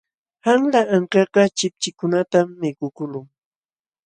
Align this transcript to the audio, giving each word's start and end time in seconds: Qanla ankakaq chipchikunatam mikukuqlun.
Qanla 0.43 0.79
ankakaq 0.95 1.49
chipchikunatam 1.57 2.47
mikukuqlun. 2.59 3.25